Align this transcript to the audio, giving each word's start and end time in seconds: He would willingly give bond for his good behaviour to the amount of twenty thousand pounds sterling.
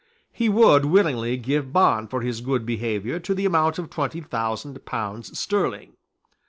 He 0.31 0.49
would 0.49 0.85
willingly 0.85 1.37
give 1.37 1.71
bond 1.71 2.09
for 2.09 2.21
his 2.21 2.41
good 2.41 2.65
behaviour 2.65 3.19
to 3.19 3.35
the 3.35 3.45
amount 3.45 3.77
of 3.77 3.91
twenty 3.91 4.19
thousand 4.19 4.83
pounds 4.83 5.37
sterling. 5.37 5.93